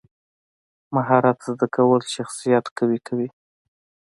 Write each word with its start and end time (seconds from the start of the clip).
مهارت 0.95 1.37
زده 1.47 1.67
کول 1.75 2.01
شخصیت 2.15 2.65
قوي 2.77 2.99
کوي. 3.07 3.27